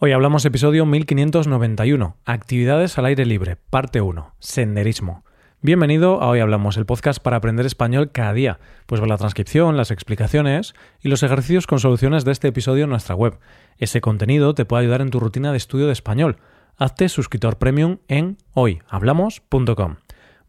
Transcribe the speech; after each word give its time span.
Hoy 0.00 0.12
hablamos 0.12 0.44
episodio 0.44 0.86
1591, 0.86 2.18
Actividades 2.24 2.96
al 2.98 3.06
aire 3.06 3.26
libre, 3.26 3.56
parte 3.56 4.00
1, 4.00 4.32
Senderismo. 4.38 5.24
Bienvenido 5.60 6.22
a 6.22 6.28
Hoy 6.28 6.38
Hablamos, 6.38 6.76
el 6.76 6.86
podcast 6.86 7.20
para 7.20 7.38
aprender 7.38 7.66
español 7.66 8.12
cada 8.12 8.32
día. 8.32 8.60
Pues 8.86 9.00
ver 9.00 9.10
la 9.10 9.16
transcripción, 9.16 9.76
las 9.76 9.90
explicaciones 9.90 10.74
y 11.02 11.08
los 11.08 11.24
ejercicios 11.24 11.66
con 11.66 11.80
soluciones 11.80 12.24
de 12.24 12.30
este 12.30 12.46
episodio 12.46 12.84
en 12.84 12.90
nuestra 12.90 13.16
web. 13.16 13.40
Ese 13.76 14.00
contenido 14.00 14.54
te 14.54 14.64
puede 14.64 14.84
ayudar 14.84 15.00
en 15.00 15.10
tu 15.10 15.18
rutina 15.18 15.50
de 15.50 15.56
estudio 15.56 15.86
de 15.86 15.94
español. 15.94 16.36
Hazte 16.76 17.08
suscriptor 17.08 17.58
premium 17.58 17.98
en 18.06 18.38
hoyhablamos.com. 18.54 19.96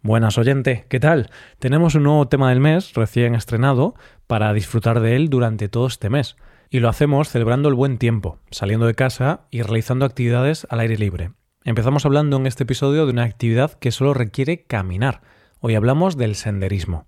Buenas 0.04 0.38
oyente, 0.38 0.86
¿qué 0.90 1.00
tal? 1.00 1.32
Tenemos 1.58 1.96
un 1.96 2.04
nuevo 2.04 2.28
tema 2.28 2.52
del 2.52 2.60
mes 2.60 2.94
recién 2.94 3.34
estrenado 3.34 3.96
para 4.28 4.54
disfrutar 4.54 5.00
de 5.00 5.16
él 5.16 5.32
durante 5.32 5.70
todo 5.70 5.88
este 5.88 6.12
mes. 6.12 6.38
Y 6.72 6.82
lo 6.82 6.90
hacemos 6.90 7.30
celebrando 7.30 7.68
el 7.68 7.74
buen 7.74 7.98
tiempo, 7.98 8.38
saliendo 8.52 8.86
de 8.86 8.94
casa 8.94 9.48
y 9.50 9.64
realizando 9.64 10.06
actividades 10.06 10.68
al 10.70 10.82
aire 10.82 10.98
libre. 10.98 11.32
Empezamos 11.64 12.06
hablando 12.06 12.38
en 12.38 12.46
este 12.46 12.62
episodio 12.62 13.08
de 13.08 13.12
una 13.12 13.24
actividad 13.24 13.74
que 13.74 13.92
solo 13.92 14.14
requiere 14.14 14.66
caminar. 14.66 15.22
Hoy 15.62 15.74
hablamos 15.74 16.16
del 16.16 16.36
senderismo. 16.36 17.08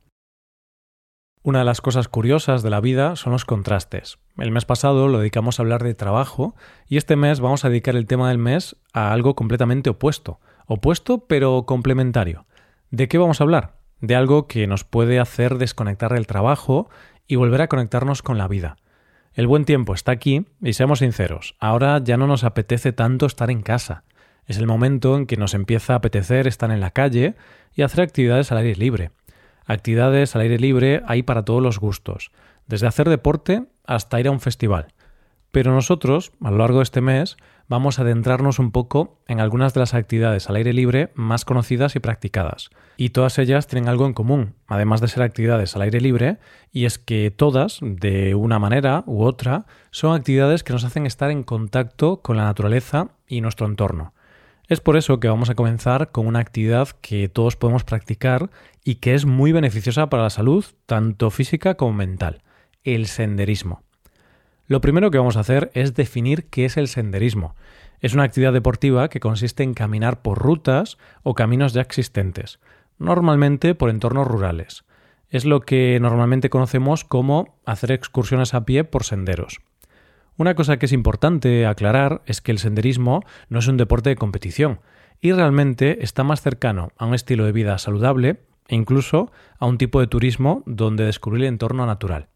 Una 1.43 1.59
de 1.59 1.65
las 1.65 1.79
cosas 1.79 2.07
curiosas 2.07 2.63
de 2.63 2.71
la 2.71 2.81
vida 2.81 3.15
son 3.15 3.33
los 3.33 3.45
contrastes. 3.45 4.17
El 4.35 4.49
mes 4.49 4.65
pasado 4.65 5.07
lo 5.07 5.19
dedicamos 5.19 5.59
a 5.59 5.61
hablar 5.61 5.83
de 5.83 5.93
trabajo 5.93 6.55
y 6.87 6.97
este 6.97 7.15
mes 7.15 7.39
vamos 7.39 7.63
a 7.63 7.69
dedicar 7.69 7.95
el 7.95 8.07
tema 8.07 8.29
del 8.29 8.39
mes 8.39 8.77
a 8.93 9.13
algo 9.13 9.35
completamente 9.35 9.91
opuesto. 9.91 10.39
Opuesto 10.65 11.27
pero 11.27 11.67
complementario. 11.67 12.47
¿De 12.89 13.07
qué 13.07 13.19
vamos 13.19 13.41
a 13.41 13.43
hablar? 13.43 13.77
De 13.99 14.15
algo 14.15 14.47
que 14.47 14.65
nos 14.65 14.85
puede 14.85 15.19
hacer 15.19 15.59
desconectar 15.59 16.13
del 16.13 16.25
trabajo 16.25 16.89
y 17.27 17.35
volver 17.35 17.61
a 17.61 17.67
conectarnos 17.67 18.23
con 18.23 18.39
la 18.39 18.47
vida. 18.47 18.77
El 19.33 19.47
buen 19.47 19.63
tiempo 19.63 19.93
está 19.93 20.11
aquí 20.11 20.45
y 20.61 20.73
seamos 20.73 20.99
sinceros, 20.99 21.55
ahora 21.59 22.01
ya 22.03 22.17
no 22.17 22.27
nos 22.27 22.43
apetece 22.43 22.91
tanto 22.91 23.25
estar 23.25 23.49
en 23.49 23.61
casa. 23.61 24.03
Es 24.45 24.57
el 24.57 24.67
momento 24.67 25.15
en 25.15 25.25
que 25.25 25.37
nos 25.37 25.53
empieza 25.53 25.93
a 25.93 25.97
apetecer 25.97 26.47
estar 26.47 26.69
en 26.69 26.81
la 26.81 26.91
calle 26.91 27.35
y 27.73 27.83
hacer 27.83 28.01
actividades 28.01 28.51
al 28.51 28.57
aire 28.57 28.75
libre. 28.75 29.11
Actividades 29.65 30.35
al 30.35 30.41
aire 30.41 30.59
libre 30.59 31.01
hay 31.07 31.23
para 31.23 31.45
todos 31.45 31.63
los 31.63 31.79
gustos, 31.79 32.33
desde 32.67 32.87
hacer 32.87 33.07
deporte 33.07 33.63
hasta 33.85 34.19
ir 34.19 34.27
a 34.27 34.31
un 34.31 34.41
festival. 34.41 34.87
Pero 35.51 35.73
nosotros, 35.73 36.33
a 36.41 36.51
lo 36.51 36.57
largo 36.57 36.79
de 36.79 36.83
este 36.83 36.99
mes, 36.99 37.37
vamos 37.71 37.97
a 37.97 38.01
adentrarnos 38.01 38.59
un 38.59 38.71
poco 38.71 39.21
en 39.29 39.39
algunas 39.39 39.73
de 39.73 39.79
las 39.79 39.93
actividades 39.93 40.49
al 40.49 40.57
aire 40.57 40.73
libre 40.73 41.09
más 41.15 41.45
conocidas 41.45 41.95
y 41.95 41.99
practicadas. 41.99 42.69
Y 42.97 43.11
todas 43.11 43.39
ellas 43.39 43.65
tienen 43.67 43.87
algo 43.87 44.05
en 44.05 44.13
común, 44.13 44.55
además 44.67 44.99
de 44.99 45.07
ser 45.07 45.23
actividades 45.23 45.73
al 45.73 45.83
aire 45.83 46.01
libre, 46.01 46.37
y 46.73 46.83
es 46.83 46.99
que 46.99 47.31
todas, 47.31 47.79
de 47.81 48.35
una 48.35 48.59
manera 48.59 49.05
u 49.07 49.23
otra, 49.23 49.67
son 49.89 50.13
actividades 50.13 50.65
que 50.65 50.73
nos 50.73 50.83
hacen 50.83 51.05
estar 51.05 51.31
en 51.31 51.43
contacto 51.43 52.21
con 52.21 52.35
la 52.35 52.43
naturaleza 52.43 53.11
y 53.25 53.39
nuestro 53.39 53.67
entorno. 53.67 54.13
Es 54.67 54.81
por 54.81 54.97
eso 54.97 55.21
que 55.21 55.29
vamos 55.29 55.49
a 55.49 55.55
comenzar 55.55 56.11
con 56.11 56.27
una 56.27 56.39
actividad 56.39 56.89
que 56.99 57.29
todos 57.29 57.55
podemos 57.55 57.85
practicar 57.85 58.49
y 58.83 58.95
que 58.95 59.13
es 59.13 59.25
muy 59.25 59.53
beneficiosa 59.53 60.09
para 60.09 60.23
la 60.23 60.29
salud, 60.29 60.65
tanto 60.85 61.29
física 61.29 61.75
como 61.75 61.93
mental, 61.93 62.41
el 62.83 63.07
senderismo. 63.07 63.81
Lo 64.71 64.79
primero 64.79 65.11
que 65.11 65.17
vamos 65.17 65.35
a 65.35 65.41
hacer 65.41 65.69
es 65.73 65.95
definir 65.95 66.45
qué 66.45 66.63
es 66.63 66.77
el 66.77 66.87
senderismo. 66.87 67.57
Es 67.99 68.13
una 68.13 68.23
actividad 68.23 68.53
deportiva 68.53 69.09
que 69.09 69.19
consiste 69.19 69.63
en 69.63 69.73
caminar 69.73 70.21
por 70.21 70.37
rutas 70.37 70.97
o 71.23 71.35
caminos 71.35 71.73
ya 71.73 71.81
existentes, 71.81 72.61
normalmente 72.97 73.75
por 73.75 73.89
entornos 73.89 74.25
rurales. 74.25 74.85
Es 75.29 75.43
lo 75.43 75.59
que 75.59 75.99
normalmente 75.99 76.49
conocemos 76.49 77.03
como 77.03 77.57
hacer 77.65 77.91
excursiones 77.91 78.53
a 78.53 78.63
pie 78.63 78.85
por 78.85 79.03
senderos. 79.03 79.59
Una 80.37 80.55
cosa 80.55 80.79
que 80.79 80.85
es 80.85 80.93
importante 80.93 81.65
aclarar 81.65 82.21
es 82.25 82.39
que 82.39 82.53
el 82.53 82.59
senderismo 82.59 83.25
no 83.49 83.59
es 83.59 83.67
un 83.67 83.75
deporte 83.75 84.11
de 84.11 84.15
competición 84.15 84.79
y 85.19 85.33
realmente 85.33 86.01
está 86.01 86.23
más 86.23 86.39
cercano 86.39 86.93
a 86.95 87.07
un 87.07 87.13
estilo 87.13 87.43
de 87.43 87.51
vida 87.51 87.77
saludable 87.77 88.39
e 88.69 88.75
incluso 88.75 89.33
a 89.59 89.65
un 89.65 89.77
tipo 89.77 89.99
de 89.99 90.07
turismo 90.07 90.63
donde 90.65 91.03
descubrir 91.03 91.43
el 91.43 91.49
entorno 91.49 91.85
natural. 91.85 92.30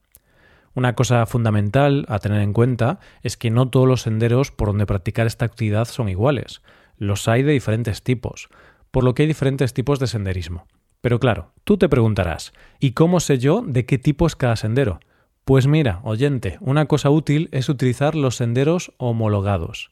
Una 0.76 0.94
cosa 0.94 1.26
fundamental 1.26 2.06
a 2.10 2.20
tener 2.20 2.42
en 2.42 2.52
cuenta 2.52 3.00
es 3.24 3.38
que 3.38 3.50
no 3.50 3.70
todos 3.70 3.88
los 3.88 4.02
senderos 4.02 4.52
por 4.52 4.68
donde 4.68 4.86
practicar 4.86 5.26
esta 5.26 5.46
actividad 5.46 5.86
son 5.86 6.10
iguales. 6.10 6.62
Los 6.98 7.30
hay 7.30 7.44
de 7.44 7.54
diferentes 7.54 8.04
tipos, 8.04 8.50
por 8.92 9.06
lo 9.06 9.16
que 9.16 9.24
hay 9.24 9.28
diferentes 9.28 9.74
tipos 9.74 10.00
de 10.00 10.08
senderismo. 10.08 10.68
Pero 11.00 11.20
claro, 11.20 11.54
tú 11.64 11.78
te 11.78 11.88
preguntarás, 11.88 12.52
¿y 12.80 12.92
cómo 12.92 13.22
sé 13.22 13.38
yo 13.38 13.64
de 13.66 13.86
qué 13.86 13.98
tipo 13.98 14.28
es 14.28 14.36
cada 14.36 14.58
sendero? 14.58 15.00
Pues 15.46 15.66
mira, 15.66 16.02
oyente, 16.04 16.58
una 16.60 16.88
cosa 16.88 17.10
útil 17.10 17.48
es 17.54 17.70
utilizar 17.70 18.16
los 18.16 18.36
senderos 18.36 18.92
homologados. 18.98 19.92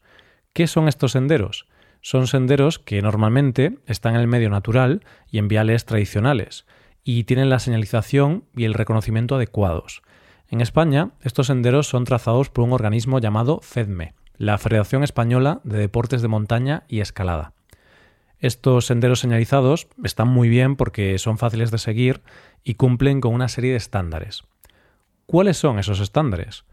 ¿Qué 0.51 0.67
son 0.67 0.89
estos 0.89 1.13
senderos? 1.13 1.65
Son 2.01 2.27
senderos 2.27 2.79
que 2.79 3.01
normalmente 3.01 3.77
están 3.85 4.15
en 4.15 4.21
el 4.21 4.27
medio 4.27 4.49
natural 4.49 5.05
y 5.31 5.37
en 5.37 5.47
viales 5.47 5.85
tradicionales, 5.85 6.65
y 7.05 7.23
tienen 7.23 7.49
la 7.49 7.59
señalización 7.59 8.43
y 8.55 8.65
el 8.65 8.73
reconocimiento 8.73 9.35
adecuados. 9.35 10.01
En 10.53 10.61
España, 10.61 11.09
estos 11.23 11.47
senderos 11.47 11.87
son 11.87 12.03
trazados 12.03 12.51
por 12.51 12.63
un 12.63 12.73
organismo 12.73 13.17
llamado 13.17 13.59
FEDME, 13.63 14.13
la 14.37 14.59
Federación 14.59 15.03
Española 15.03 15.61
de 15.63 15.79
Deportes 15.79 16.21
de 16.21 16.27
Montaña 16.27 16.83
y 16.87 16.99
Escalada. 16.99 17.53
Estos 18.37 18.85
senderos 18.85 19.19
señalizados 19.19 19.87
están 20.03 20.27
muy 20.27 20.49
bien 20.49 20.75
porque 20.75 21.17
son 21.17 21.39
fáciles 21.39 21.71
de 21.71 21.79
seguir 21.79 22.21
y 22.63 22.75
cumplen 22.75 23.19
con 23.19 23.33
una 23.33 23.47
serie 23.47 23.71
de 23.71 23.77
estándares. 23.77 24.43
¿Cuáles 25.25 25.57
son 25.57 25.79
esos 25.79 25.99
estándares? 25.99 26.65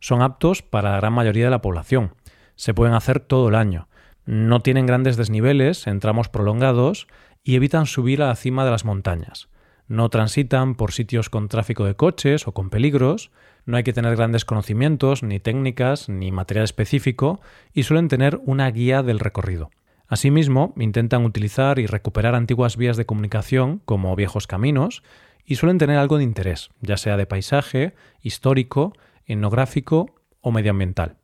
Son 0.00 0.20
aptos 0.20 0.62
para 0.62 0.90
la 0.90 0.96
gran 0.96 1.12
mayoría 1.12 1.44
de 1.44 1.52
la 1.52 1.62
población. 1.62 2.16
Se 2.56 2.74
pueden 2.74 2.94
hacer 2.94 3.20
todo 3.20 3.50
el 3.50 3.54
año. 3.54 3.86
No 4.26 4.62
tienen 4.62 4.86
grandes 4.86 5.16
desniveles 5.16 5.86
en 5.86 6.00
tramos 6.00 6.28
prolongados 6.28 7.06
y 7.44 7.54
evitan 7.54 7.86
subir 7.86 8.20
a 8.20 8.26
la 8.26 8.34
cima 8.34 8.64
de 8.64 8.72
las 8.72 8.84
montañas. 8.84 9.48
No 9.88 10.10
transitan 10.10 10.74
por 10.74 10.92
sitios 10.92 11.30
con 11.30 11.48
tráfico 11.48 11.86
de 11.86 11.96
coches 11.96 12.46
o 12.46 12.52
con 12.52 12.68
peligros, 12.68 13.30
no 13.64 13.78
hay 13.78 13.84
que 13.84 13.94
tener 13.94 14.16
grandes 14.16 14.44
conocimientos, 14.44 15.22
ni 15.22 15.40
técnicas, 15.40 16.10
ni 16.10 16.30
material 16.30 16.64
específico, 16.64 17.40
y 17.72 17.84
suelen 17.84 18.08
tener 18.08 18.38
una 18.44 18.70
guía 18.70 19.02
del 19.02 19.18
recorrido. 19.18 19.70
Asimismo, 20.06 20.74
intentan 20.76 21.24
utilizar 21.24 21.78
y 21.78 21.86
recuperar 21.86 22.34
antiguas 22.34 22.76
vías 22.76 22.98
de 22.98 23.06
comunicación 23.06 23.80
como 23.86 24.14
viejos 24.14 24.46
caminos, 24.46 25.02
y 25.44 25.54
suelen 25.56 25.78
tener 25.78 25.96
algo 25.96 26.18
de 26.18 26.24
interés, 26.24 26.68
ya 26.82 26.98
sea 26.98 27.16
de 27.16 27.26
paisaje, 27.26 27.94
histórico, 28.22 28.92
etnográfico 29.24 30.14
o 30.42 30.52
medioambiental. 30.52 31.16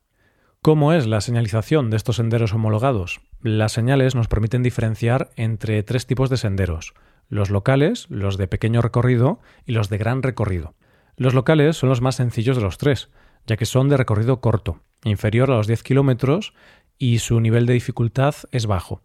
¿Cómo 0.63 0.93
es 0.93 1.05
la 1.05 1.21
señalización 1.21 1.91
de 1.91 1.97
estos 1.97 2.15
senderos 2.15 2.51
homologados? 2.53 3.21
Las 3.41 3.73
señales 3.73 4.15
nos 4.15 4.27
permiten 4.27 4.63
diferenciar 4.63 5.29
entre 5.35 5.83
tres 5.83 6.07
tipos 6.07 6.31
de 6.31 6.37
senderos, 6.37 6.95
los 7.29 7.49
locales, 7.49 8.07
los 8.09 8.37
de 8.37 8.47
pequeño 8.47 8.81
recorrido 8.81 9.39
y 9.65 9.71
los 9.71 9.89
de 9.89 9.97
gran 9.97 10.23
recorrido. 10.23 10.75
Los 11.17 11.33
locales 11.33 11.77
son 11.77 11.89
los 11.89 12.01
más 12.01 12.15
sencillos 12.15 12.57
de 12.57 12.63
los 12.63 12.77
tres, 12.77 13.09
ya 13.45 13.57
que 13.57 13.65
son 13.65 13.89
de 13.89 13.97
recorrido 13.97 14.41
corto, 14.41 14.81
inferior 15.03 15.51
a 15.51 15.55
los 15.55 15.67
10 15.67 15.83
kilómetros 15.83 16.53
y 16.97 17.19
su 17.19 17.39
nivel 17.39 17.65
de 17.65 17.73
dificultad 17.73 18.35
es 18.51 18.65
bajo. 18.65 19.01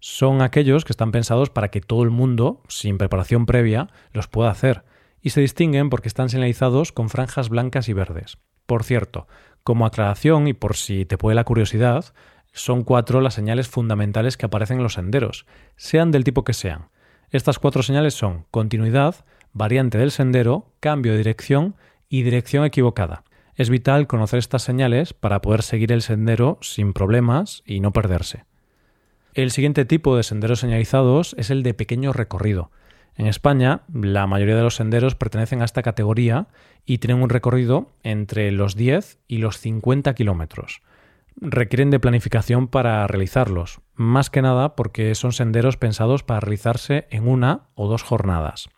Son 0.00 0.42
aquellos 0.42 0.84
que 0.84 0.92
están 0.92 1.12
pensados 1.12 1.50
para 1.50 1.68
que 1.68 1.80
todo 1.80 2.02
el 2.02 2.10
mundo, 2.10 2.62
sin 2.68 2.98
preparación 2.98 3.46
previa, 3.46 3.88
los 4.12 4.26
pueda 4.26 4.50
hacer, 4.50 4.84
y 5.20 5.30
se 5.30 5.40
distinguen 5.40 5.90
porque 5.90 6.08
están 6.08 6.28
señalizados 6.28 6.90
con 6.90 7.08
franjas 7.08 7.48
blancas 7.48 7.88
y 7.88 7.92
verdes. 7.92 8.38
Por 8.66 8.82
cierto, 8.82 9.28
como 9.62 9.86
aclaración 9.86 10.48
y 10.48 10.54
por 10.54 10.76
si 10.76 11.04
te 11.04 11.18
puede 11.18 11.36
la 11.36 11.44
curiosidad, 11.44 12.12
son 12.52 12.82
cuatro 12.84 13.20
las 13.20 13.34
señales 13.34 13.68
fundamentales 13.68 14.36
que 14.36 14.46
aparecen 14.46 14.78
en 14.78 14.82
los 14.82 14.94
senderos, 14.94 15.46
sean 15.76 16.10
del 16.10 16.24
tipo 16.24 16.44
que 16.44 16.52
sean. 16.52 16.88
Estas 17.32 17.58
cuatro 17.58 17.82
señales 17.82 18.12
son 18.12 18.44
continuidad, 18.50 19.24
variante 19.54 19.96
del 19.96 20.10
sendero, 20.10 20.70
cambio 20.80 21.12
de 21.12 21.18
dirección 21.18 21.76
y 22.10 22.24
dirección 22.24 22.66
equivocada. 22.66 23.24
Es 23.54 23.70
vital 23.70 24.06
conocer 24.06 24.38
estas 24.38 24.62
señales 24.62 25.14
para 25.14 25.40
poder 25.40 25.62
seguir 25.62 25.92
el 25.92 26.02
sendero 26.02 26.58
sin 26.60 26.92
problemas 26.92 27.62
y 27.64 27.80
no 27.80 27.90
perderse. 27.90 28.44
El 29.32 29.50
siguiente 29.50 29.86
tipo 29.86 30.14
de 30.14 30.24
senderos 30.24 30.60
señalizados 30.60 31.34
es 31.38 31.48
el 31.48 31.62
de 31.62 31.72
pequeño 31.72 32.12
recorrido. 32.12 32.70
En 33.16 33.26
España, 33.26 33.80
la 33.90 34.26
mayoría 34.26 34.56
de 34.56 34.62
los 34.62 34.76
senderos 34.76 35.14
pertenecen 35.14 35.62
a 35.62 35.64
esta 35.64 35.82
categoría 35.82 36.48
y 36.84 36.98
tienen 36.98 37.22
un 37.22 37.30
recorrido 37.30 37.92
entre 38.02 38.52
los 38.52 38.76
10 38.76 39.20
y 39.26 39.38
los 39.38 39.56
50 39.56 40.12
kilómetros 40.14 40.82
requieren 41.36 41.90
de 41.90 42.00
planificación 42.00 42.68
para 42.68 43.06
realizarlos, 43.06 43.80
más 43.94 44.30
que 44.30 44.42
nada 44.42 44.76
porque 44.76 45.14
son 45.14 45.32
senderos 45.32 45.76
pensados 45.76 46.22
para 46.22 46.40
realizarse 46.40 47.06
en 47.10 47.28
una 47.28 47.68
o 47.74 47.88
dos 47.88 48.02
jornadas. 48.02 48.68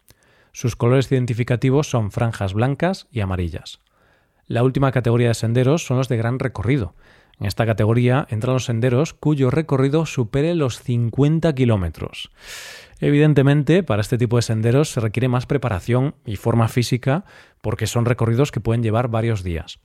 Sus 0.52 0.76
colores 0.76 1.10
identificativos 1.10 1.88
son 1.88 2.12
franjas 2.12 2.54
blancas 2.54 3.08
y 3.10 3.20
amarillas. 3.20 3.80
La 4.46 4.62
última 4.62 4.92
categoría 4.92 5.28
de 5.28 5.34
senderos 5.34 5.84
son 5.84 5.96
los 5.96 6.08
de 6.08 6.16
gran 6.16 6.38
recorrido. 6.38 6.94
En 7.40 7.46
esta 7.46 7.66
categoría 7.66 8.26
entran 8.30 8.54
los 8.54 8.66
senderos 8.66 9.14
cuyo 9.14 9.50
recorrido 9.50 10.06
supere 10.06 10.54
los 10.54 10.80
50 10.80 11.52
kilómetros. 11.54 12.30
Evidentemente, 13.00 13.82
para 13.82 14.02
este 14.02 14.18
tipo 14.18 14.36
de 14.36 14.42
senderos 14.42 14.90
se 14.90 15.00
requiere 15.00 15.28
más 15.28 15.46
preparación 15.46 16.14
y 16.24 16.36
forma 16.36 16.68
física 16.68 17.24
porque 17.60 17.86
son 17.86 18.04
recorridos 18.04 18.52
que 18.52 18.60
pueden 18.60 18.82
llevar 18.82 19.08
varios 19.08 19.42
días. 19.42 19.80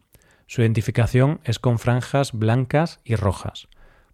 Su 0.49 0.63
identificación 0.63 1.41
es 1.43 1.59
con 1.59 1.77
franjas 1.77 2.33
blancas 2.33 3.01
y 3.03 3.13
rojas. 3.13 3.67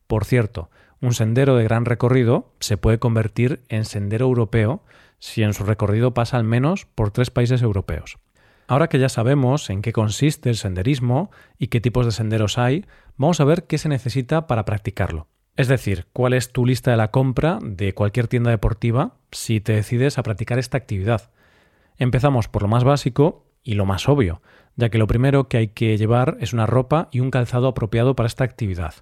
Por 0.06 0.26
cierto, 0.26 0.70
un 1.00 1.14
sendero 1.14 1.56
de 1.56 1.64
gran 1.64 1.86
recorrido 1.86 2.52
se 2.60 2.76
puede 2.76 3.00
convertir 3.00 3.64
en 3.70 3.86
sendero 3.86 4.26
europeo 4.26 4.84
si 5.18 5.44
en 5.44 5.54
su 5.54 5.64
recorrido 5.64 6.14
pasa 6.14 6.36
al 6.36 6.44
menos 6.44 6.88
por 6.88 7.12
tres 7.12 7.32
países 7.32 7.62
europeos. 7.62 8.18
Ahora 8.68 8.90
que 8.90 9.00
ya 9.00 9.08
sabemos 9.08 9.70
en 9.70 9.82
qué 9.82 9.94
consiste 9.94 10.50
el 10.50 10.58
senderismo 10.58 11.32
y 11.58 11.68
qué 11.68 11.80
tipos 11.80 12.06
de 12.06 12.12
senderos 12.12 12.58
hay, 12.58 12.86
vamos 13.16 13.40
a 13.40 13.46
ver 13.46 13.64
qué 13.64 13.78
se 13.78 13.88
necesita 13.88 14.46
para 14.46 14.66
practicarlo. 14.66 15.30
Es 15.56 15.70
decir, 15.70 16.06
cuál 16.12 16.34
es 16.34 16.52
tu 16.52 16.66
lista 16.66 16.92
de 16.92 16.98
la 16.98 17.12
compra 17.12 17.60
de 17.62 17.94
cualquier 17.94 18.28
tienda 18.28 18.52
deportiva 18.52 19.16
si 19.32 19.62
te 19.62 19.72
decides 19.72 20.18
a 20.18 20.24
practicar 20.24 20.60
esta 20.60 20.76
actividad. 20.76 21.32
Empezamos 21.96 22.50
por 22.50 22.62
lo 22.62 22.68
más 22.68 22.84
básico 22.84 23.46
y 23.64 23.76
lo 23.76 23.86
más 23.86 24.10
obvio, 24.10 24.42
ya 24.76 24.90
que 24.90 24.98
lo 24.98 25.08
primero 25.08 25.48
que 25.48 25.58
hay 25.58 25.68
que 25.70 25.98
llevar 25.98 26.38
es 26.40 26.54
una 26.54 26.66
ropa 26.66 27.10
y 27.12 27.20
un 27.20 27.32
calzado 27.32 27.68
apropiado 27.68 28.16
para 28.16 28.28
esta 28.28 28.44
actividad. 28.44 28.94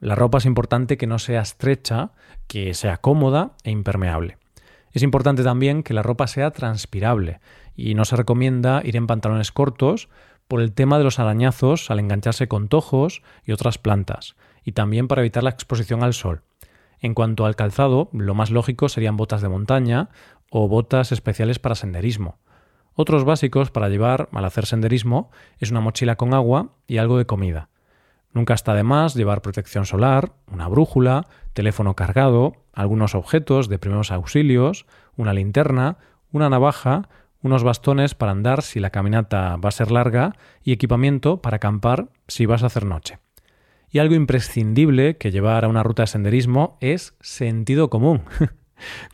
La 0.00 0.14
ropa 0.14 0.38
es 0.38 0.46
importante 0.46 0.96
que 0.96 1.06
no 1.06 1.18
sea 1.18 1.42
estrecha, 1.42 2.12
que 2.48 2.74
sea 2.74 2.96
cómoda 2.96 3.52
e 3.62 3.70
impermeable. 3.70 4.38
Es 4.92 5.02
importante 5.02 5.42
también 5.42 5.82
que 5.82 5.94
la 5.94 6.02
ropa 6.02 6.26
sea 6.26 6.50
transpirable 6.50 7.40
y 7.76 7.94
no 7.94 8.04
se 8.04 8.16
recomienda 8.16 8.82
ir 8.84 8.96
en 8.96 9.06
pantalones 9.06 9.52
cortos 9.52 10.08
por 10.48 10.60
el 10.60 10.72
tema 10.72 10.98
de 10.98 11.04
los 11.04 11.18
arañazos 11.18 11.90
al 11.90 11.98
engancharse 11.98 12.48
con 12.48 12.68
tojos 12.68 13.22
y 13.44 13.52
otras 13.52 13.78
plantas, 13.78 14.34
y 14.64 14.72
también 14.72 15.08
para 15.08 15.22
evitar 15.22 15.42
la 15.42 15.50
exposición 15.50 16.02
al 16.02 16.14
sol. 16.14 16.42
En 17.00 17.14
cuanto 17.14 17.46
al 17.46 17.56
calzado, 17.56 18.10
lo 18.12 18.34
más 18.34 18.50
lógico 18.50 18.88
serían 18.88 19.16
botas 19.16 19.40
de 19.40 19.48
montaña 19.48 20.10
o 20.50 20.68
botas 20.68 21.10
especiales 21.10 21.58
para 21.58 21.74
senderismo. 21.74 22.38
Otros 22.94 23.24
básicos 23.24 23.70
para 23.70 23.88
llevar 23.88 24.28
al 24.32 24.44
hacer 24.44 24.66
senderismo 24.66 25.30
es 25.58 25.70
una 25.70 25.80
mochila 25.80 26.16
con 26.16 26.34
agua 26.34 26.74
y 26.86 26.98
algo 26.98 27.18
de 27.18 27.26
comida. 27.26 27.68
Nunca 28.32 28.54
está 28.54 28.74
de 28.74 28.82
más 28.82 29.14
llevar 29.14 29.42
protección 29.42 29.84
solar, 29.84 30.32
una 30.50 30.68
brújula, 30.68 31.26
teléfono 31.52 31.94
cargado, 31.94 32.54
algunos 32.72 33.14
objetos 33.14 33.68
de 33.68 33.78
primeros 33.78 34.10
auxilios, 34.10 34.86
una 35.16 35.34
linterna, 35.34 35.98
una 36.30 36.48
navaja, 36.48 37.08
unos 37.42 37.64
bastones 37.64 38.14
para 38.14 38.32
andar 38.32 38.62
si 38.62 38.80
la 38.80 38.90
caminata 38.90 39.56
va 39.56 39.68
a 39.68 39.72
ser 39.72 39.90
larga 39.90 40.34
y 40.62 40.72
equipamiento 40.72 41.42
para 41.42 41.56
acampar 41.56 42.08
si 42.28 42.46
vas 42.46 42.62
a 42.62 42.66
hacer 42.66 42.86
noche. 42.86 43.18
Y 43.90 43.98
algo 43.98 44.14
imprescindible 44.14 45.18
que 45.18 45.30
llevar 45.30 45.64
a 45.64 45.68
una 45.68 45.82
ruta 45.82 46.04
de 46.04 46.06
senderismo 46.06 46.78
es 46.80 47.14
sentido 47.20 47.90
común. 47.90 48.22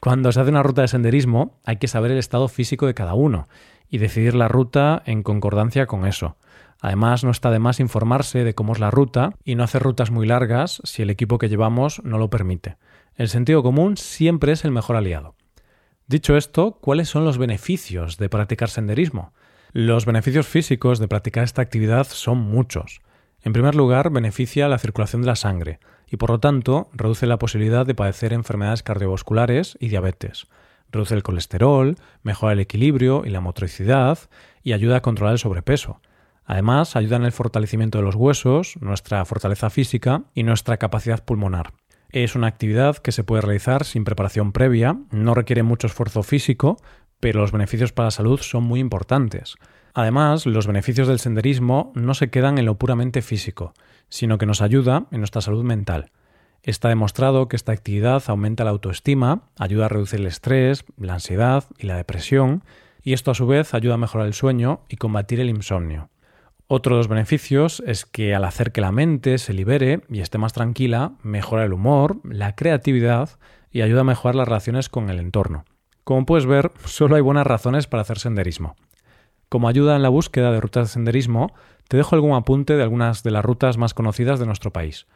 Cuando 0.01 0.33
se 0.33 0.41
hace 0.41 0.51
una 0.51 0.63
ruta 0.63 0.83
de 0.83 0.89
senderismo 0.89 1.59
hay 1.65 1.77
que 1.77 1.89
saber 1.89 2.11
el 2.11 2.19
estado 2.19 2.49
físico 2.49 2.87
de 2.87 2.95
cada 2.95 3.15
uno 3.15 3.49
y 3.91 3.99
decidir 3.99 4.35
la 4.35 4.49
ruta 4.49 5.03
en 5.07 5.23
concordancia 5.23 5.87
con 5.87 6.07
eso. 6.07 6.37
Además, 6.81 7.25
no 7.25 7.31
está 7.31 7.51
de 7.51 7.59
más 7.59 7.81
informarse 7.81 8.45
de 8.45 8.55
cómo 8.55 8.73
es 8.73 8.79
la 8.79 8.91
ruta 8.91 9.35
y 9.45 9.57
no 9.57 9.65
hacer 9.65 9.83
rutas 9.83 10.11
muy 10.11 10.27
largas 10.27 10.81
si 10.85 11.03
el 11.03 11.11
equipo 11.11 11.39
que 11.39 11.49
llevamos 11.49 12.03
no 12.05 12.19
lo 12.19 12.31
permite. 12.31 12.77
El 13.17 13.29
sentido 13.29 13.63
común 13.63 13.97
siempre 13.97 14.53
es 14.53 14.65
el 14.65 14.71
mejor 14.71 14.95
aliado. 14.95 15.35
Dicho 16.07 16.37
esto, 16.37 16.79
¿cuáles 16.81 17.09
son 17.09 17.25
los 17.25 17.37
beneficios 17.37 18.17
de 18.17 18.29
practicar 18.29 18.71
senderismo? 18.71 19.33
Los 19.73 20.07
beneficios 20.07 20.47
físicos 20.47 21.01
de 21.01 21.09
practicar 21.09 21.45
esta 21.45 21.63
actividad 21.63 22.07
son 22.07 22.39
muchos. 22.39 23.03
En 23.43 23.53
primer 23.53 23.75
lugar, 23.75 24.11
beneficia 24.11 24.69
la 24.69 24.79
circulación 24.79 25.23
de 25.23 25.27
la 25.27 25.37
sangre, 25.37 25.81
y 26.11 26.17
por 26.17 26.31
lo 26.31 26.41
tanto 26.41 26.89
reduce 26.93 27.27
la 27.27 27.39
posibilidad 27.39 27.87
de 27.87 27.95
padecer 27.95 28.33
enfermedades 28.33 28.83
cardiovasculares 28.83 29.77
y 29.81 29.89
diabetes. 29.89 30.47
Reduce 30.91 31.15
el 31.15 31.23
colesterol, 31.23 31.97
mejora 32.23 32.55
el 32.55 32.61
equilibrio 32.61 33.25
y 33.25 33.31
la 33.31 33.41
motricidad 33.41 34.19
y 34.63 34.73
ayuda 34.73 34.97
a 34.97 35.03
controlar 35.03 35.33
el 35.33 35.39
sobrepeso. 35.39 36.01
Además, 36.45 36.97
ayuda 36.97 37.17
en 37.17 37.25
el 37.25 37.33
fortalecimiento 37.33 37.99
de 37.99 38.05
los 38.05 38.15
huesos, 38.15 38.77
nuestra 38.81 39.23
fortaleza 39.27 39.69
física 39.69 40.23
y 40.35 40.45
nuestra 40.45 40.79
capacidad 40.79 41.23
pulmonar. 41.23 41.73
Es 42.11 42.35
una 42.35 42.47
actividad 42.47 42.97
que 42.97 43.13
se 43.13 43.23
puede 43.23 43.43
realizar 43.43 43.85
sin 43.85 44.05
preparación 44.05 44.53
previa, 44.53 44.97
no 45.11 45.35
requiere 45.35 45.63
mucho 45.63 45.87
esfuerzo 45.89 46.23
físico, 46.23 46.79
pero 47.21 47.41
los 47.41 47.53
beneficios 47.53 47.93
para 47.93 48.07
la 48.07 48.13
salud 48.13 48.41
son 48.41 48.65
muy 48.65 48.81
importantes. 48.81 49.57
Además, 49.93 50.47
los 50.47 50.67
beneficios 50.67 51.07
del 51.07 51.19
senderismo 51.19 51.93
no 51.95 52.15
se 52.15 52.31
quedan 52.31 52.57
en 52.57 52.65
lo 52.65 52.79
puramente 52.79 53.21
físico, 53.21 53.75
sino 54.09 54.39
que 54.39 54.47
nos 54.47 54.63
ayuda 54.63 55.07
en 55.11 55.21
nuestra 55.21 55.41
salud 55.41 55.65
mental. 55.65 56.11
Está 56.63 56.89
demostrado 56.89 57.49
que 57.49 57.57
esta 57.57 57.73
actividad 57.73 58.23
aumenta 58.27 58.65
la 58.65 58.71
autoestima, 58.71 59.43
ayuda 59.59 59.87
a 59.87 59.89
reducir 59.89 60.21
el 60.21 60.27
estrés, 60.27 60.85
la 60.97 61.15
ansiedad 61.15 61.65
y 61.79 61.87
la 61.87 61.97
depresión, 61.97 62.65
y 63.03 63.13
esto 63.13 63.31
a 63.31 63.35
su 63.35 63.47
vez 63.47 63.75
ayuda 63.75 63.95
a 63.95 63.99
mejorar 63.99 64.27
el 64.27 64.35
sueño 64.35 64.81
y 64.89 64.97
combatir 64.97 65.41
el 65.41 65.49
insomnio. 65.49 66.11
Otro 66.67 66.97
de 66.97 66.99
los 66.99 67.09
beneficios 67.09 67.83
es 67.87 68.05
que 68.05 68.35
al 68.35 68.45
hacer 68.45 68.73
que 68.73 68.83
la 68.83 68.93
mente 68.93 69.39
se 69.39 69.55
libere 69.55 70.03
y 70.11 70.21
esté 70.21 70.37
más 70.37 70.53
tranquila, 70.53 71.13
mejora 71.23 71.65
el 71.65 71.73
humor, 71.73 72.21
la 72.25 72.55
creatividad 72.55 73.31
y 73.71 73.81
ayuda 73.81 74.03
a 74.03 74.05
mejorar 74.05 74.35
las 74.35 74.49
relaciones 74.49 74.91
con 74.91 75.09
el 75.09 75.19
entorno. 75.21 75.65
Como 76.05 76.27
puedes 76.27 76.45
ver, 76.45 76.71
solo 76.85 77.17
hay 77.17 77.23
buenas 77.23 77.47
razones 77.47 77.87
para 77.87 78.03
hacer 78.03 78.19
senderismo. 78.19 78.77
Como 79.49 79.69
ayuda 79.69 79.97
en 79.97 80.03
la 80.03 80.11
búsqueda 80.11 80.53
de 80.53 80.61
rutas 80.61 80.89
de 80.89 80.93
senderismo, 80.93 81.55
te 81.89 81.97
dejo 81.97 82.15
algún 82.15 82.35
apunte 82.37 82.77
de 82.77 82.83
algunas 82.83 83.23
de 83.23 83.31
las 83.31 83.45
rutas 83.45 83.79
más 83.79 83.95
conocidas 83.95 84.39
de 84.39 84.47
nuestro 84.47 84.73
país. 84.73 85.07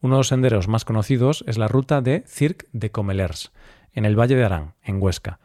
Uno 0.00 0.16
de 0.16 0.20
los 0.20 0.28
senderos 0.28 0.68
más 0.68 0.84
conocidos 0.84 1.44
es 1.46 1.58
la 1.58 1.68
ruta 1.68 2.00
de 2.00 2.24
Cirque 2.26 2.66
de 2.72 2.90
Comelers, 2.90 3.52
en 3.92 4.06
el 4.06 4.18
Valle 4.18 4.36
de 4.36 4.44
Arán, 4.44 4.74
en 4.82 5.02
Huesca. 5.02 5.38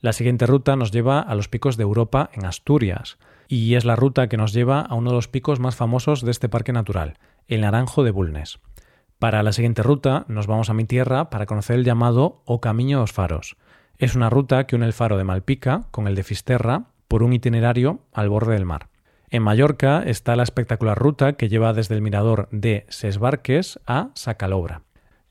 La 0.00 0.12
siguiente 0.12 0.46
ruta 0.46 0.76
nos 0.76 0.90
lleva 0.90 1.20
a 1.20 1.34
los 1.34 1.48
picos 1.48 1.76
de 1.76 1.84
Europa, 1.84 2.30
en 2.34 2.44
Asturias, 2.44 3.18
y 3.48 3.74
es 3.74 3.84
la 3.84 3.96
ruta 3.96 4.28
que 4.28 4.36
nos 4.36 4.52
lleva 4.52 4.80
a 4.80 4.94
uno 4.94 5.10
de 5.10 5.16
los 5.16 5.28
picos 5.28 5.58
más 5.58 5.74
famosos 5.74 6.22
de 6.22 6.30
este 6.30 6.48
parque 6.48 6.72
natural, 6.72 7.18
el 7.48 7.62
Naranjo 7.62 8.04
de 8.04 8.10
Bulnes. 8.10 8.58
Para 9.18 9.42
la 9.42 9.52
siguiente 9.52 9.82
ruta 9.82 10.26
nos 10.28 10.46
vamos 10.46 10.68
a 10.68 10.74
mi 10.74 10.84
tierra 10.84 11.30
para 11.30 11.46
conocer 11.46 11.76
el 11.76 11.84
llamado 11.84 12.42
O 12.44 12.60
Camino 12.60 12.98
dos 12.98 13.12
Faros. 13.12 13.56
Es 13.96 14.14
una 14.14 14.28
ruta 14.28 14.66
que 14.66 14.76
une 14.76 14.84
el 14.84 14.92
faro 14.92 15.16
de 15.16 15.24
Malpica 15.24 15.86
con 15.90 16.06
el 16.06 16.14
de 16.14 16.24
Fisterra 16.24 16.88
por 17.08 17.22
un 17.22 17.32
itinerario 17.32 18.00
al 18.12 18.28
borde 18.28 18.54
del 18.54 18.64
mar. 18.64 18.88
En 19.28 19.42
Mallorca 19.42 20.02
está 20.04 20.36
la 20.36 20.44
espectacular 20.44 20.98
ruta 20.98 21.32
que 21.34 21.48
lleva 21.48 21.72
desde 21.72 21.94
el 21.94 22.02
mirador 22.02 22.48
de 22.52 22.86
Sesbarques 22.88 23.80
a 23.86 24.10
Sacalobra. 24.14 24.82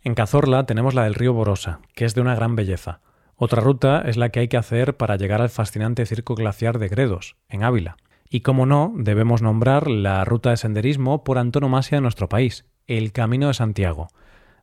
En 0.04 0.16
Cazorla 0.16 0.66
tenemos 0.66 0.94
la 0.94 1.06
del 1.06 1.16
río 1.16 1.34
Borosa, 1.34 1.80
que 1.96 2.06
es 2.06 2.14
de 2.14 2.22
una 2.22 2.36
gran 2.36 2.56
belleza. 2.56 3.00
Otra 3.38 3.62
ruta 3.62 4.02
es 4.06 4.18
la 4.18 4.30
que 4.30 4.42
hay 4.42 4.48
que 4.48 4.58
hacer 4.58 4.96
para 4.96 5.16
llegar 5.16 5.42
al 5.42 5.50
fascinante 5.50 6.06
circo 6.06 6.36
glaciar 6.36 6.78
de 6.78 6.90
Gredos, 6.90 7.36
en 7.50 7.64
Ávila. 7.64 7.98
Y 8.30 8.42
como 8.42 8.66
no, 8.66 8.94
debemos 8.96 9.42
nombrar 9.42 9.90
la 9.90 10.24
ruta 10.26 10.52
de 10.52 10.58
senderismo 10.58 11.24
por 11.24 11.38
antonomasia 11.38 11.98
de 11.98 12.02
nuestro 12.02 12.30
país, 12.30 12.66
el 12.88 13.12
Camino 13.12 13.48
de 13.48 13.54
Santiago. 13.54 14.10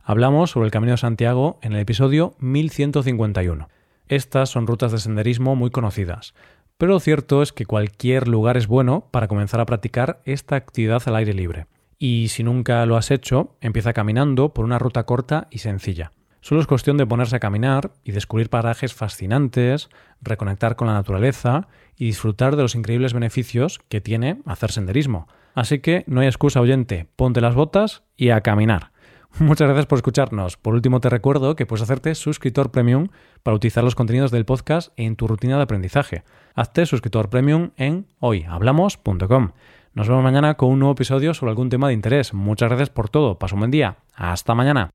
Hablamos 0.05 0.51
sobre 0.51 0.67
el 0.67 0.73
Camino 0.73 0.93
de 0.93 0.99
Santiago 0.99 1.59
en 1.63 1.73
el 1.73 1.81
episodio 1.81 2.35
1151. 2.39 3.69
Estas 4.09 4.51
son 4.51 4.67
rutas 4.67 4.93
de 4.93 4.99
senderismo 4.99 5.57
muy 5.57 5.71
conocidas, 5.71 6.35
pero 6.83 6.95
lo 6.95 6.99
cierto 6.99 7.43
es 7.43 7.53
que 7.53 7.65
cualquier 7.65 8.27
lugar 8.27 8.57
es 8.57 8.67
bueno 8.67 9.07
para 9.13 9.29
comenzar 9.29 9.61
a 9.61 9.67
practicar 9.67 10.21
esta 10.25 10.57
actividad 10.57 11.01
al 11.07 11.15
aire 11.15 11.33
libre. 11.33 11.69
Y 11.97 12.27
si 12.27 12.43
nunca 12.43 12.85
lo 12.87 12.97
has 12.97 13.13
hecho, 13.13 13.55
empieza 13.61 13.93
caminando 13.93 14.53
por 14.53 14.65
una 14.65 14.81
ruta 14.81 15.05
corta 15.05 15.47
y 15.53 15.59
sencilla. 15.59 16.11
Solo 16.41 16.61
es 16.61 16.67
cuestión 16.67 16.97
de 16.97 17.07
ponerse 17.07 17.37
a 17.37 17.39
caminar 17.39 17.93
y 18.03 18.11
descubrir 18.11 18.51
parajes 18.51 18.95
fascinantes, 18.95 19.91
reconectar 20.23 20.75
con 20.75 20.89
la 20.89 20.95
naturaleza 20.95 21.69
y 21.97 22.07
disfrutar 22.07 22.57
de 22.57 22.63
los 22.63 22.75
increíbles 22.75 23.13
beneficios 23.13 23.79
que 23.89 24.01
tiene 24.01 24.41
hacer 24.45 24.73
senderismo. 24.73 25.29
Así 25.55 25.79
que 25.79 26.03
no 26.09 26.21
hay 26.21 26.27
excusa 26.27 26.61
oyente, 26.61 27.07
ponte 27.15 27.41
las 27.41 27.55
botas 27.55 28.03
y 28.17 28.31
a 28.31 28.41
caminar. 28.41 28.91
Muchas 29.39 29.67
gracias 29.67 29.87
por 29.87 29.99
escucharnos. 29.99 30.57
Por 30.57 30.75
último, 30.75 31.01
te 31.01 31.09
recuerdo 31.09 31.57
que 31.57 31.67
puedes 31.67 31.83
hacerte 31.83 32.15
suscriptor 32.15 32.71
premium 32.71 33.09
para 33.43 33.57
utilizar 33.57 33.83
los 33.83 33.95
contenidos 33.95 34.31
del 34.31 34.45
podcast 34.45 34.93
en 34.97 35.17
tu 35.17 35.27
rutina 35.27 35.57
de 35.57 35.63
aprendizaje. 35.63 36.23
Hazte 36.55 36.87
suscriptor 36.87 37.31
premium 37.31 37.71
en 37.77 38.07
hoyhablamos.com. 38.21 39.53
Nos 39.95 40.09
vemos 40.09 40.25
mañana 40.25 40.55
con 40.55 40.71
un 40.71 40.79
nuevo 40.79 40.93
episodio 40.93 41.35
sobre 41.35 41.51
algún 41.51 41.71
tema 41.71 41.89
de 41.89 41.95
interés. 41.95 42.35
Muchas 42.35 42.69
gracias 42.69 42.91
por 42.91 43.09
todo. 43.09 43.39
Paso 43.39 43.57
un 43.57 43.61
buen 43.61 43.71
día. 43.71 43.99
Hasta 44.15 44.55
mañana. 44.55 44.91